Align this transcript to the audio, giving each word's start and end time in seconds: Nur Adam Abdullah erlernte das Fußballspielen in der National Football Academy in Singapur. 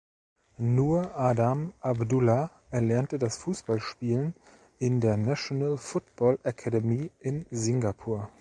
Nur 0.57 1.15
Adam 1.15 1.73
Abdullah 1.79 2.49
erlernte 2.71 3.19
das 3.19 3.37
Fußballspielen 3.37 4.33
in 4.79 4.99
der 4.99 5.15
National 5.15 5.77
Football 5.77 6.39
Academy 6.43 7.11
in 7.19 7.45
Singapur. 7.51 8.27